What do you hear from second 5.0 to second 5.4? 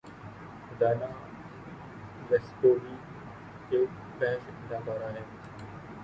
ہے